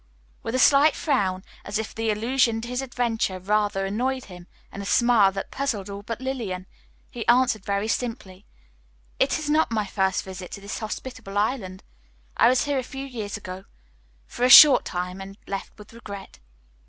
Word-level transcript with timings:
With 0.41 0.55
a 0.55 0.57
slight 0.57 0.95
frown, 0.95 1.43
as 1.63 1.77
if 1.77 1.93
the 1.93 2.09
allusion 2.09 2.59
to 2.61 2.67
his 2.67 2.81
adventure 2.81 3.37
rather 3.37 3.85
annoyed 3.85 4.25
him, 4.25 4.47
and 4.71 4.81
a 4.81 4.85
smile 4.87 5.31
that 5.33 5.51
puzzled 5.51 5.91
all 5.91 6.01
but 6.01 6.19
Lillian, 6.19 6.65
he 7.11 7.27
answered 7.27 7.63
very 7.63 7.87
simply, 7.87 8.43
"It 9.19 9.37
is 9.37 9.47
not 9.47 9.69
my 9.69 9.85
first 9.85 10.23
visit 10.23 10.49
to 10.53 10.59
this 10.61 10.79
hospitable 10.79 11.37
island. 11.37 11.83
I 12.35 12.49
was 12.49 12.63
here 12.63 12.79
a 12.79 12.83
few 12.83 13.05
years 13.05 13.37
ago, 13.37 13.65
for 14.25 14.43
a 14.43 14.49
short 14.49 14.85
time, 14.85 15.21
and 15.21 15.37
left 15.45 15.77
with 15.77 15.93
regret." 15.93 16.39